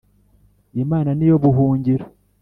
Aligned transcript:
Imana 0.83 1.09
niyo 1.13 1.35
buhungiro 1.43 2.05